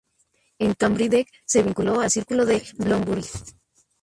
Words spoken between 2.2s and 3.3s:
de Bloomsbury.